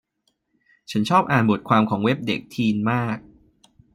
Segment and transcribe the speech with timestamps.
[0.91, 3.17] ฉันชอบอ่านบทความของเว็บเด็กทีนมาก